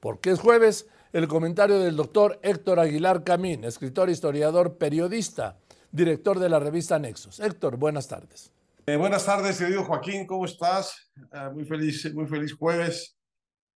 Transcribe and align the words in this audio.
Porque 0.00 0.30
es 0.30 0.40
jueves, 0.40 0.88
el 1.12 1.26
comentario 1.26 1.80
del 1.80 1.96
doctor 1.96 2.38
Héctor 2.42 2.80
Aguilar 2.80 3.24
Camín, 3.24 3.64
escritor, 3.64 4.10
historiador, 4.10 4.78
periodista, 4.78 5.58
director 5.90 6.38
de 6.38 6.48
la 6.48 6.60
revista 6.60 6.98
Nexos. 6.98 7.40
Héctor, 7.40 7.76
buenas 7.76 8.08
tardes. 8.08 8.52
Eh, 8.86 8.96
buenas 8.96 9.26
tardes, 9.26 9.58
querido 9.58 9.84
Joaquín, 9.84 10.26
¿cómo 10.26 10.44
estás? 10.44 11.10
Eh, 11.32 11.50
muy 11.52 11.64
feliz, 11.64 12.14
muy 12.14 12.26
feliz 12.26 12.54
jueves. 12.54 13.16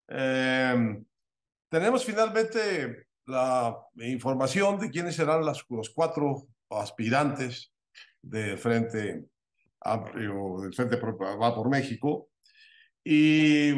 Eh, 0.08 1.02
tenemos 1.68 2.04
finalmente 2.04 3.06
la 3.26 3.76
información 3.96 4.78
de 4.78 4.90
quiénes 4.90 5.16
serán 5.16 5.44
los 5.44 5.90
cuatro 5.94 6.46
aspirantes 6.70 7.72
del 8.22 8.58
Frente 8.58 9.24
Amplio, 9.80 10.60
del 10.62 10.74
Frente 10.74 10.96
Va 10.96 11.54
por 11.54 11.68
México. 11.68 12.28
Y 13.04 13.72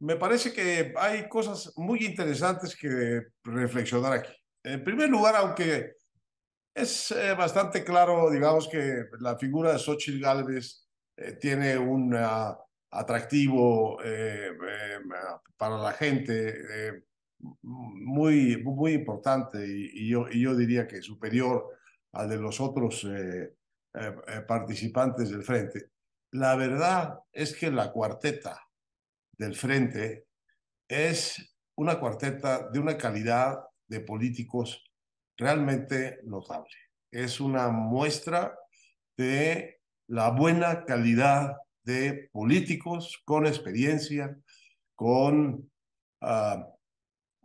me 0.00 0.16
parece 0.16 0.52
que 0.52 0.94
hay 0.96 1.28
cosas 1.28 1.72
muy 1.76 2.04
interesantes 2.04 2.74
que 2.74 3.22
reflexionar 3.44 4.14
aquí. 4.14 4.32
En 4.62 4.82
primer 4.82 5.08
lugar, 5.10 5.36
aunque 5.36 5.96
es 6.74 7.10
eh, 7.10 7.34
bastante 7.34 7.84
claro, 7.84 8.30
digamos, 8.30 8.68
que 8.68 9.04
la 9.20 9.36
figura 9.36 9.72
de 9.72 9.78
Xochitl 9.78 10.20
Gálvez 10.20 10.88
eh, 11.16 11.32
tiene 11.32 11.76
un 11.76 12.16
atractivo 12.90 13.98
eh, 14.02 14.52
para 15.56 15.76
la 15.76 15.92
gente 15.92 17.04
muy, 17.62 18.62
muy 18.62 18.92
importante 18.92 19.64
y, 19.66 20.08
yo, 20.08 20.26
y 20.30 20.40
yo 20.40 20.54
diría 20.54 20.86
que 20.86 21.02
superior 21.02 21.78
al 22.12 22.28
de 22.28 22.36
los 22.36 22.60
otros 22.60 23.06
participantes 24.46 25.30
del 25.30 25.42
frente. 25.42 25.90
La 26.32 26.54
verdad 26.56 27.18
es 27.32 27.54
que 27.54 27.70
la 27.70 27.90
cuarteta 27.92 28.69
del 29.40 29.56
frente 29.56 30.26
es 30.86 31.56
una 31.74 31.98
cuarteta 31.98 32.68
de 32.68 32.78
una 32.78 32.98
calidad 32.98 33.58
de 33.88 34.00
políticos 34.00 34.84
realmente 35.34 36.20
notable. 36.24 36.76
Es 37.10 37.40
una 37.40 37.68
muestra 37.68 38.54
de 39.16 39.80
la 40.08 40.30
buena 40.30 40.84
calidad 40.84 41.56
de 41.82 42.28
políticos 42.32 43.22
con 43.24 43.46
experiencia, 43.46 44.36
con, 44.94 45.70
ah, 46.20 46.68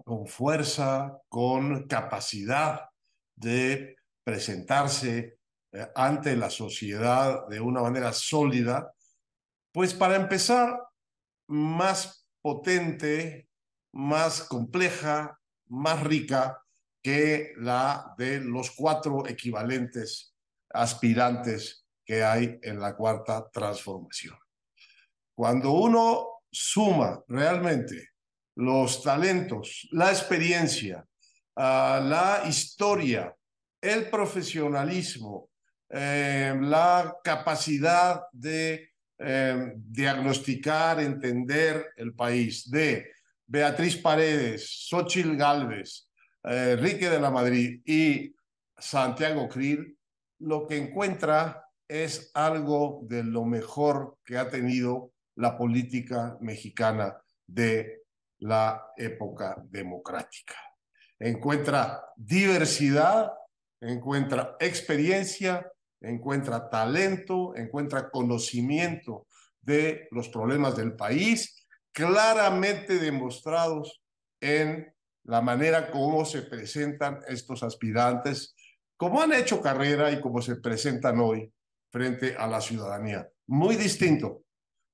con 0.03 0.27
fuerza, 0.27 1.17
con 1.30 1.87
capacidad 1.87 2.89
de 3.35 3.95
presentarse 4.21 5.39
eh, 5.71 5.87
ante 5.95 6.35
la 6.35 6.49
sociedad 6.49 7.47
de 7.47 7.61
una 7.61 7.81
manera 7.81 8.11
sólida, 8.11 8.93
pues 9.71 9.93
para 9.93 10.17
empezar, 10.17 10.77
más 11.47 12.27
potente, 12.41 13.49
más 13.93 14.41
compleja, 14.43 15.39
más 15.67 16.03
rica 16.03 16.61
que 17.02 17.53
la 17.57 18.13
de 18.17 18.39
los 18.39 18.71
cuatro 18.71 19.27
equivalentes 19.27 20.35
aspirantes 20.69 21.85
que 22.03 22.23
hay 22.23 22.59
en 22.61 22.79
la 22.79 22.95
cuarta 22.95 23.49
transformación. 23.52 24.37
Cuando 25.35 25.71
uno 25.71 26.41
suma 26.52 27.23
realmente 27.27 28.09
los 28.55 29.03
talentos, 29.03 29.87
la 29.91 30.09
experiencia, 30.11 31.05
ah, 31.55 32.02
la 32.03 32.47
historia, 32.47 33.35
el 33.81 34.09
profesionalismo, 34.09 35.49
eh, 35.89 36.57
la 36.61 37.17
capacidad 37.23 38.23
de 38.31 38.94
eh, 39.19 39.73
diagnosticar, 39.75 40.99
entender 40.99 41.94
el 41.95 42.13
país 42.13 42.69
de 42.69 43.11
Beatriz 43.47 43.97
Paredes, 43.97 44.88
Xochil 44.89 45.38
Gálvez, 45.38 46.09
eh, 46.44 46.75
Enrique 46.77 47.09
de 47.09 47.19
la 47.19 47.31
Madrid 47.31 47.81
y 47.86 48.36
Santiago 48.77 49.47
Krill, 49.47 49.97
lo 50.39 50.67
que 50.67 50.77
encuentra 50.77 51.66
es 51.88 52.31
algo 52.33 53.02
de 53.03 53.23
lo 53.23 53.45
mejor 53.45 54.17
que 54.26 54.37
ha 54.37 54.49
tenido 54.49 55.11
la 55.36 55.58
política 55.58 56.37
mexicana 56.42 57.21
de 57.47 58.02
la 58.39 58.92
época 58.97 59.55
democrática. 59.70 60.55
Encuentra 61.20 62.03
diversidad, 62.15 63.32
encuentra 63.80 64.58
experiencia, 64.59 65.71
encuentra 66.05 66.70
talento, 66.70 67.55
encuentra 67.55 68.10
conocimiento 68.10 69.27
de 69.61 70.08
los 70.11 70.30
problemas 70.30 70.76
del 70.76 70.95
país, 70.95 71.66
claramente 71.92 72.99
demostrados 72.99 74.02
en 74.39 74.94
la 75.23 75.42
manera 75.42 75.89
como 75.89 76.23
se 76.26 76.44
presentan 76.44 77.20
estos 77.27 77.64
aspirantes, 77.64 78.55
como 78.98 79.21
han 79.21 79.33
hecho 79.33 79.61
carrera 79.61 80.11
y 80.11 80.21
como 80.21 80.42
se 80.42 80.58
presentan 80.58 81.20
hoy 81.20 81.52
frente 81.92 82.36
a 82.38 82.48
la 82.48 82.61
ciudadanía. 82.61 83.27
Muy 83.48 83.76
distinto 83.76 84.44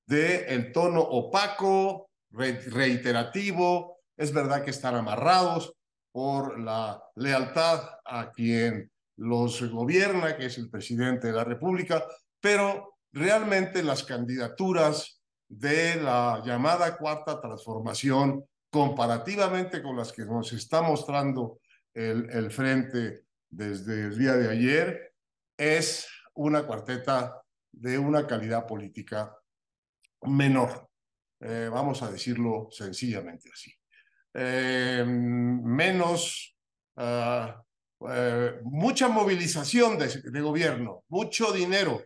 de 0.05 0.45
el 0.45 0.71
tono 0.71 1.01
opaco, 1.01 2.09
reiterativo, 2.31 3.99
es 4.15 4.31
verdad 4.33 4.63
que 4.63 4.71
están 4.71 4.95
amarrados 4.95 5.73
por 6.11 6.59
la 6.59 7.01
lealtad 7.15 7.81
a 8.05 8.31
quien 8.31 8.91
los 9.21 9.61
gobierna, 9.69 10.35
que 10.35 10.47
es 10.47 10.57
el 10.57 10.69
presidente 10.69 11.27
de 11.27 11.33
la 11.33 11.43
República, 11.43 12.03
pero 12.39 12.97
realmente 13.13 13.83
las 13.83 14.03
candidaturas 14.03 15.21
de 15.47 16.01
la 16.01 16.41
llamada 16.43 16.97
cuarta 16.97 17.39
transformación, 17.39 18.43
comparativamente 18.71 19.83
con 19.83 19.95
las 19.95 20.11
que 20.11 20.25
nos 20.25 20.53
está 20.53 20.81
mostrando 20.81 21.59
el, 21.93 22.29
el 22.31 22.49
frente 22.49 23.25
desde 23.49 24.07
el 24.07 24.17
día 24.17 24.33
de 24.33 24.49
ayer, 24.49 25.13
es 25.55 26.07
una 26.33 26.65
cuarteta 26.65 27.43
de 27.71 27.99
una 27.99 28.25
calidad 28.25 28.65
política 28.65 29.35
menor. 30.23 30.89
Eh, 31.39 31.69
vamos 31.71 32.01
a 32.01 32.11
decirlo 32.11 32.69
sencillamente 32.71 33.49
así. 33.53 33.71
Eh, 34.33 35.03
menos 35.05 36.57
ah, 36.95 37.61
eh, 38.09 38.59
mucha 38.63 39.07
movilización 39.07 39.97
de, 39.97 40.41
gobierno, 40.41 41.03
mucho 41.09 41.51
dinero, 41.51 42.03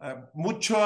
eh, 0.00 0.14
mucho, 0.34 0.76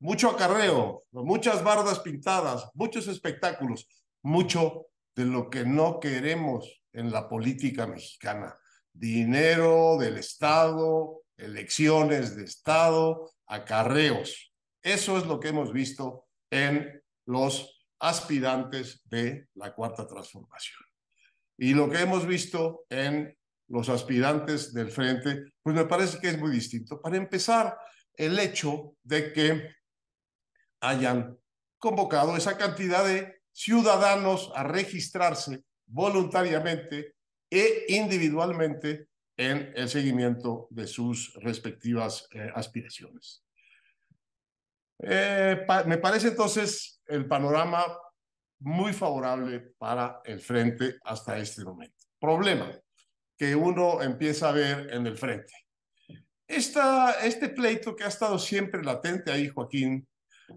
mucho 0.00 0.30
acarreo, 0.30 1.04
muchas 1.12 1.62
bardas 1.62 2.00
pintadas, 2.00 2.68
muchos 2.74 3.06
espectáculos, 3.06 3.88
mucho 4.22 4.86
de 5.14 5.24
lo 5.24 5.48
que 5.48 5.64
no 5.64 6.00
queremos 6.00 6.82
en 6.92 7.12
la 7.12 7.28
política 7.28 7.86
mexicana. 7.86 8.56
Dinero 8.92 9.96
del 9.98 10.16
Estado, 10.16 11.22
elecciones 11.36 12.36
de 12.36 12.44
Estado, 12.44 13.30
acarreos. 13.46 14.52
Eso 14.82 15.18
es 15.18 15.26
lo 15.26 15.38
que 15.38 15.48
hemos 15.48 15.72
visto 15.72 16.26
en 16.50 17.02
los 17.26 17.86
aspirantes 17.98 19.00
de 19.04 19.48
la 19.54 19.74
cuarta 19.74 20.06
transformación. 20.06 20.78
Y 21.58 21.74
lo 21.74 21.88
que 21.88 22.00
hemos 22.00 22.26
visto 22.26 22.84
en 22.90 23.35
los 23.68 23.88
aspirantes 23.88 24.72
del 24.72 24.90
frente, 24.90 25.52
pues 25.62 25.74
me 25.74 25.84
parece 25.84 26.18
que 26.18 26.28
es 26.28 26.38
muy 26.38 26.50
distinto. 26.50 27.00
Para 27.00 27.16
empezar, 27.16 27.76
el 28.14 28.38
hecho 28.38 28.96
de 29.02 29.32
que 29.32 29.70
hayan 30.80 31.38
convocado 31.78 32.36
esa 32.36 32.56
cantidad 32.56 33.04
de 33.04 33.42
ciudadanos 33.52 34.52
a 34.54 34.62
registrarse 34.62 35.62
voluntariamente 35.86 37.14
e 37.50 37.86
individualmente 37.88 39.08
en 39.36 39.72
el 39.74 39.88
seguimiento 39.88 40.66
de 40.70 40.86
sus 40.86 41.34
respectivas 41.42 42.26
eh, 42.32 42.50
aspiraciones. 42.54 43.44
Eh, 44.98 45.66
me 45.86 45.98
parece 45.98 46.28
entonces 46.28 47.02
el 47.06 47.26
panorama 47.26 47.84
muy 48.60 48.94
favorable 48.94 49.74
para 49.78 50.22
el 50.24 50.40
frente 50.40 50.96
hasta 51.04 51.38
este 51.38 51.64
momento. 51.64 51.96
Problema 52.18 52.70
que 53.36 53.54
uno 53.54 54.02
empieza 54.02 54.48
a 54.48 54.52
ver 54.52 54.92
en 54.92 55.06
el 55.06 55.16
frente. 55.16 55.52
Esta, 56.48 57.24
este 57.24 57.48
pleito 57.48 57.96
que 57.96 58.04
ha 58.04 58.08
estado 58.08 58.38
siempre 58.38 58.82
latente 58.82 59.32
ahí, 59.32 59.48
Joaquín, 59.48 60.06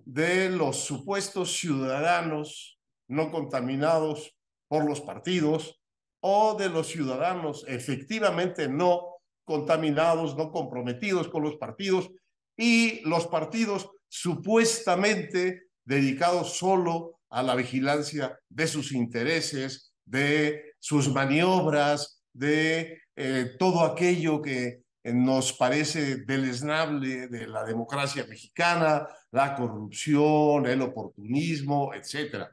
de 0.06 0.50
los 0.50 0.78
supuestos 0.78 1.58
ciudadanos 1.58 2.80
no 3.08 3.32
contaminados 3.32 4.36
por 4.68 4.86
los 4.86 5.02
partidos 5.02 5.82
o 6.22 6.56
de 6.56 6.70
los 6.70 6.88
ciudadanos 6.88 7.66
efectivamente 7.68 8.68
no 8.68 9.16
contaminados, 9.46 10.38
no 10.38 10.52
comprometidos 10.52 11.28
con 11.28 11.44
los 11.44 11.56
partidos 11.56 12.12
y 12.56 13.02
los 13.02 13.26
partidos 13.26 13.90
supuestamente 14.08 15.70
dedicados 15.86 16.58
solo 16.58 17.20
a 17.30 17.42
la 17.42 17.56
vigilancia 17.56 18.40
de 18.48 18.68
sus 18.68 18.92
intereses, 18.92 19.94
de 20.06 20.76
sus 20.80 21.12
maniobras, 21.12 22.19
de 22.34 23.02
eh, 23.16 23.56
todo 23.58 23.82
aquello 23.82 24.42
que 24.42 24.84
nos 25.04 25.54
parece 25.54 26.18
deleznable 26.26 27.28
de 27.28 27.48
la 27.48 27.64
democracia 27.64 28.26
mexicana, 28.28 29.08
la 29.32 29.56
corrupción, 29.56 30.66
el 30.66 30.82
oportunismo, 30.82 31.94
etc. 31.94 32.46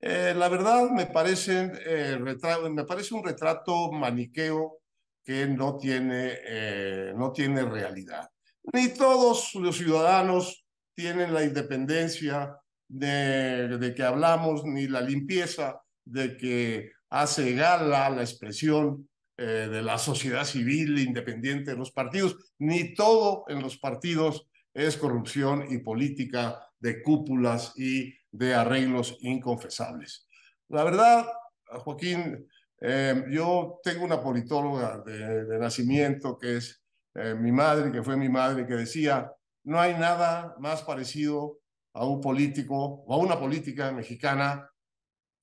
Eh, 0.00 0.34
la 0.36 0.48
verdad 0.48 0.90
me 0.90 1.06
parece, 1.06 1.70
eh, 1.86 2.18
me 2.18 2.84
parece 2.84 3.14
un 3.14 3.24
retrato 3.24 3.92
maniqueo 3.92 4.78
que 5.24 5.46
no 5.46 5.76
tiene, 5.76 6.38
eh, 6.44 7.12
no 7.16 7.32
tiene 7.32 7.64
realidad. 7.64 8.28
Ni 8.72 8.88
todos 8.88 9.54
los 9.54 9.76
ciudadanos 9.76 10.64
tienen 10.94 11.32
la 11.32 11.44
independencia 11.44 12.56
de, 12.88 13.78
de 13.78 13.94
que 13.94 14.02
hablamos, 14.02 14.64
ni 14.64 14.88
la 14.88 15.00
limpieza 15.00 15.80
de 16.04 16.36
que 16.36 16.90
hace 17.12 17.54
gala 17.54 18.10
la 18.10 18.22
expresión 18.22 19.08
de 19.36 19.82
la 19.82 19.98
sociedad 19.98 20.44
civil 20.44 20.98
independiente 20.98 21.72
de 21.72 21.76
los 21.76 21.90
partidos, 21.90 22.54
ni 22.58 22.94
todo 22.94 23.44
en 23.48 23.60
los 23.60 23.76
partidos 23.76 24.46
es 24.74 24.96
corrupción 24.96 25.66
y 25.68 25.78
política 25.78 26.60
de 26.78 27.02
cúpulas 27.02 27.72
y 27.76 28.14
de 28.30 28.54
arreglos 28.54 29.16
inconfesables. 29.20 30.26
La 30.68 30.84
verdad, 30.84 31.26
Joaquín, 31.66 32.48
eh, 32.80 33.24
yo 33.30 33.80
tengo 33.84 34.04
una 34.04 34.20
politóloga 34.20 34.98
de, 34.98 35.58
nacimiento 35.58 36.38
que 36.38 36.56
es 36.56 36.82
eh, 37.14 37.34
mi 37.34 37.52
madre, 37.52 37.92
que 37.92 38.02
fue 38.02 38.16
mi 38.16 38.28
madre, 38.28 38.66
que 38.66 38.74
decía, 38.74 39.30
no 39.64 39.80
hay 39.80 39.94
nada 39.94 40.56
más 40.58 40.82
parecido 40.82 41.60
a 41.94 42.04
un 42.06 42.20
político 42.20 43.04
o 43.06 43.14
a 43.14 43.18
una 43.18 43.38
política 43.38 43.92
mexicana 43.92 44.68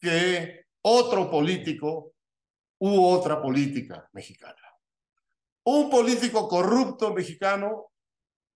que 0.01 0.65
otro 0.81 1.29
político 1.29 2.13
u 2.79 3.05
otra 3.05 3.41
política 3.41 4.09
mexicana. 4.13 4.55
Un 5.65 5.89
político 5.89 6.47
corrupto 6.47 7.13
mexicano 7.13 7.91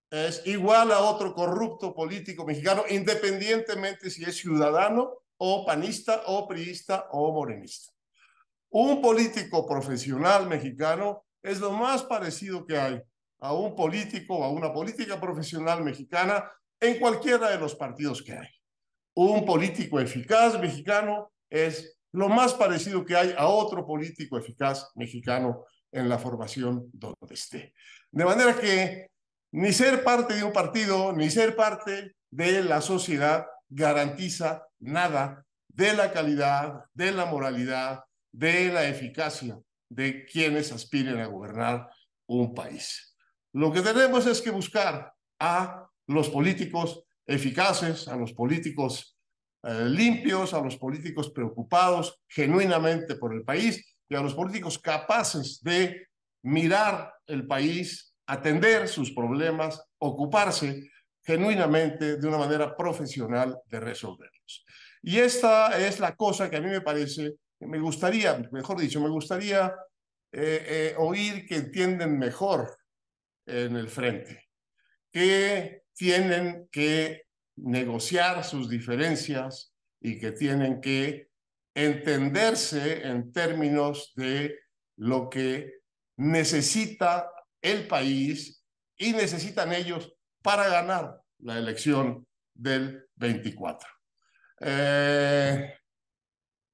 es 0.09 0.41
igual 0.45 0.91
a 0.91 0.99
otro 0.99 1.33
corrupto 1.33 1.93
político 1.93 2.45
mexicano, 2.45 2.83
independientemente 2.89 4.09
si 4.09 4.23
es 4.23 4.37
ciudadano 4.37 5.23
o 5.37 5.65
panista 5.65 6.23
o 6.27 6.47
priista 6.47 7.07
o 7.11 7.33
morenista. 7.33 7.91
Un 8.69 9.01
político 9.01 9.67
profesional 9.67 10.47
mexicano 10.47 11.25
es 11.41 11.59
lo 11.59 11.71
más 11.71 12.03
parecido 12.03 12.65
que 12.65 12.77
hay 12.77 13.01
a 13.39 13.53
un 13.53 13.75
político 13.75 14.37
o 14.37 14.43
a 14.43 14.49
una 14.49 14.71
política 14.71 15.19
profesional 15.19 15.83
mexicana 15.83 16.49
en 16.79 16.99
cualquiera 16.99 17.49
de 17.49 17.59
los 17.59 17.75
partidos 17.75 18.23
que 18.23 18.33
hay. 18.33 18.49
Un 19.15 19.45
político 19.45 19.99
eficaz 19.99 20.59
mexicano 20.59 21.31
es 21.49 21.99
lo 22.13 22.30
más 22.30 22.54
parecido 22.54 23.04
que 23.04 23.15
hay 23.15 23.36
a 23.38 23.48
otro 23.48 23.86
político 23.86 24.38
eficaz 24.38 24.92
mexicano 24.95 25.65
en 25.92 26.07
la 26.07 26.18
formación 26.18 26.89
donde 26.94 27.33
esté. 27.33 27.74
De 28.12 28.25
manera 28.25 28.56
que 28.60 29.07
ni 29.51 29.74
ser 29.74 30.04
parte 30.04 30.36
de 30.36 30.44
un 30.44 30.54
partido, 30.54 31.13
ni 31.13 31.30
ser 31.30 31.56
parte 31.56 32.15
de 32.31 32.63
la 32.63 32.81
sociedad 32.81 33.45
garantiza 33.69 34.63
nada 34.80 35.45
de 35.68 35.94
la 35.94 36.12
calidad, 36.12 36.86
de 36.94 37.12
la 37.12 37.25
moralidad, 37.25 38.04
de 38.31 38.71
la 38.71 38.88
eficacia 38.88 39.60
de 39.89 40.25
quienes 40.25 40.71
aspiren 40.71 41.19
a 41.19 41.27
gobernar 41.27 41.89
un 42.27 42.54
país. 42.54 43.15
Lo 43.54 43.71
que 43.71 43.81
tenemos 43.81 44.25
es 44.25 44.42
que 44.42 44.50
buscar 44.50 45.13
a 45.39 45.88
los 46.07 46.30
políticos 46.30 47.04
eficaces, 47.25 48.07
a 48.07 48.15
los 48.15 48.33
políticos 48.33 49.12
eh, 49.63 49.86
limpios, 49.86 50.54
a 50.54 50.62
los 50.62 50.77
políticos 50.77 51.31
preocupados 51.31 52.21
genuinamente 52.27 53.15
por 53.15 53.33
el 53.33 53.44
país 53.44 53.95
y 54.10 54.15
a 54.15 54.21
los 54.21 54.33
políticos 54.33 54.77
capaces 54.77 55.62
de 55.63 56.07
mirar 56.44 57.13
el 57.27 57.48
país 57.48 58.13
atender 58.27 58.88
sus 58.88 59.12
problemas, 59.12 59.81
ocuparse 60.00 60.89
genuinamente 61.21 62.18
de 62.18 62.27
una 62.27 62.38
manera 62.38 62.75
profesional 62.75 63.57
de 63.65 63.80
resolverlos. 63.80 64.65
Y 65.01 65.19
esta 65.19 65.77
es 65.80 66.00
la 66.00 66.15
cosa 66.15 66.50
que 66.50 66.57
a 66.57 66.62
mí 66.62 66.69
me 66.69 66.81
parece, 66.81 67.36
me 67.60 67.80
gustaría, 67.80 68.38
mejor 68.51 68.80
dicho, 68.80 69.01
me 69.01 69.10
gustaría 69.10 69.74
eh, 70.31 70.65
eh, 70.68 70.95
oír 70.98 71.45
que 71.45 71.56
entienden 71.56 72.18
mejor 72.18 72.77
en 73.45 73.75
el 73.75 73.89
frente, 73.89 74.50
que 75.12 75.83
tienen 75.94 76.68
que 76.71 77.24
negociar 77.55 78.44
sus 78.44 78.69
diferencias 78.69 79.73
y 80.00 80.19
que 80.19 80.31
tienen 80.31 80.81
que 80.81 81.29
entenderse 81.75 83.07
en 83.07 83.31
términos 83.31 84.13
de 84.15 84.59
lo 84.97 85.29
que 85.29 85.81
necesita 86.17 87.31
el 87.61 87.88
país 87.88 88.63
y 88.97 89.13
necesitan 89.13 89.73
ellos 89.73 90.13
para 90.41 90.67
ganar 90.67 91.21
la 91.39 91.57
elección 91.57 92.27
del 92.53 93.07
24. 93.15 93.89
Eh, 94.59 95.77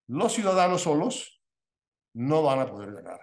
los 0.08 0.34
ciudadanos 0.34 0.81
solos 0.81 1.42
no 2.14 2.44
van 2.44 2.60
a 2.60 2.66
poder 2.66 2.92
ganar. 2.92 3.20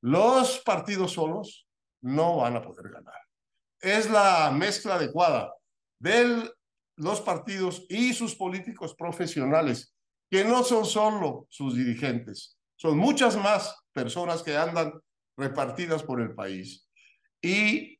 Los 0.00 0.60
partidos 0.60 1.12
solos 1.12 1.66
no 2.02 2.36
van 2.36 2.56
a 2.56 2.62
poder 2.62 2.90
ganar. 2.90 3.20
Es 3.80 4.10
la 4.10 4.50
mezcla 4.50 4.96
adecuada 4.96 5.54
de 5.98 6.50
los 6.96 7.20
partidos 7.20 7.84
y 7.88 8.12
sus 8.12 8.34
políticos 8.34 8.94
profesionales, 8.94 9.94
que 10.30 10.44
no 10.44 10.62
son 10.64 10.84
solo 10.84 11.46
sus 11.48 11.76
dirigentes, 11.76 12.58
son 12.76 12.98
muchas 12.98 13.36
más 13.36 13.74
personas 13.92 14.42
que 14.42 14.56
andan 14.56 14.92
repartidas 15.36 16.02
por 16.02 16.20
el 16.20 16.34
país. 16.34 16.88
Y 17.40 17.98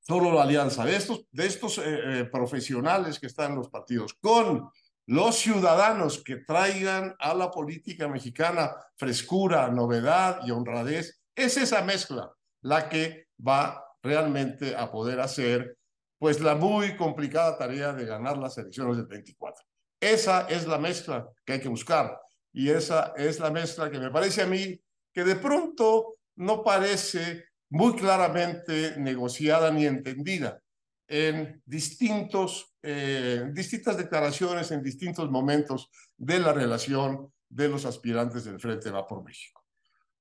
solo 0.00 0.32
la 0.32 0.42
alianza 0.42 0.84
de 0.84 0.96
estos, 0.96 1.26
de 1.30 1.46
estos 1.46 1.78
eh, 1.78 1.82
eh, 1.84 2.24
profesionales 2.24 3.18
que 3.18 3.26
están 3.26 3.52
en 3.52 3.58
los 3.58 3.68
partidos 3.68 4.14
con 4.14 4.70
los 5.06 5.36
ciudadanos 5.36 6.22
que 6.22 6.36
traigan 6.36 7.14
a 7.18 7.34
la 7.34 7.50
política 7.50 8.08
mexicana 8.08 8.74
frescura, 8.96 9.68
novedad 9.68 10.40
y 10.44 10.50
honradez, 10.50 11.22
es 11.34 11.56
esa 11.56 11.82
mezcla 11.82 12.30
la 12.62 12.88
que 12.88 13.28
va 13.46 13.84
realmente 14.02 14.76
a 14.76 14.90
poder 14.90 15.20
hacer 15.20 15.78
pues 16.18 16.40
la 16.40 16.54
muy 16.54 16.96
complicada 16.96 17.56
tarea 17.56 17.92
de 17.92 18.04
ganar 18.04 18.36
las 18.38 18.58
elecciones 18.58 18.96
del 18.96 19.06
24. 19.06 19.64
Esa 20.00 20.48
es 20.48 20.66
la 20.66 20.78
mezcla 20.78 21.28
que 21.44 21.54
hay 21.54 21.60
que 21.60 21.68
buscar 21.68 22.20
y 22.52 22.70
esa 22.70 23.12
es 23.16 23.38
la 23.40 23.50
mezcla 23.50 23.90
que 23.90 23.98
me 23.98 24.10
parece 24.10 24.42
a 24.42 24.46
mí 24.46 24.80
que 25.12 25.24
de 25.24 25.36
pronto 25.36 26.18
no 26.36 26.62
parece 26.62 27.46
muy 27.70 27.94
claramente 27.94 28.94
negociada 28.96 29.70
ni 29.70 29.86
entendida 29.86 30.60
en 31.06 31.62
distintos, 31.64 32.74
eh, 32.82 33.48
distintas 33.52 33.96
declaraciones 33.96 34.70
en 34.70 34.82
distintos 34.82 35.30
momentos 35.30 35.90
de 36.16 36.38
la 36.38 36.52
relación 36.52 37.32
de 37.48 37.68
los 37.68 37.86
aspirantes 37.86 38.44
del 38.44 38.60
Frente 38.60 38.90
Va 38.90 39.06
por 39.06 39.24
México. 39.24 39.64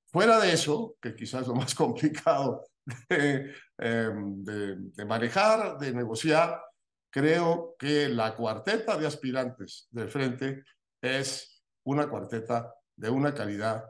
Fuera 0.05 0.39
de 0.39 0.53
eso, 0.53 0.95
que 1.01 1.13
quizás 1.13 1.47
lo 1.47 1.55
más 1.55 1.75
complicado 1.75 2.63
de, 3.09 3.53
em, 3.77 4.43
de 4.43 5.05
manejar, 5.05 5.77
de 5.77 5.93
negociar, 5.93 6.61
creo 7.09 7.75
que 7.77 8.09
la 8.09 8.35
cuarteta 8.35 8.97
de 8.97 9.07
aspirantes 9.07 9.87
del 9.91 10.09
Frente 10.09 10.63
es 11.01 11.63
una 11.83 12.09
cuarteta 12.09 12.73
de 12.95 13.09
una 13.09 13.33
calidad 13.33 13.85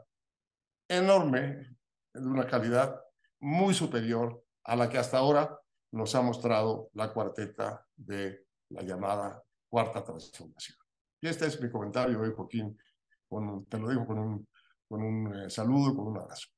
enorme, 0.88 1.76
de 2.14 2.26
una 2.26 2.46
calidad 2.46 3.00
muy 3.40 3.74
superior 3.74 4.42
a 4.64 4.76
la 4.76 4.88
que 4.88 4.98
hasta 4.98 5.18
ahora 5.18 5.58
nos 5.92 6.14
ha 6.14 6.22
mostrado 6.22 6.90
la 6.94 7.12
cuarteta 7.12 7.86
de 7.96 8.46
la 8.70 8.82
llamada 8.82 9.42
cuarta 9.68 10.04
transformación. 10.04 10.76
Y 11.20 11.28
este 11.28 11.46
es 11.46 11.60
mi 11.60 11.70
comentario 11.70 12.20
hoy, 12.20 12.32
Joaquín. 12.34 12.76
te 13.68 13.78
lo 13.78 13.88
digo 13.88 14.06
con 14.06 14.18
un, 14.18 14.48
con 14.88 15.02
un 15.02 15.34
eh, 15.34 15.50
saludo, 15.50 15.94
con 15.96 16.08
un 16.08 16.18
abrazo. 16.18 16.48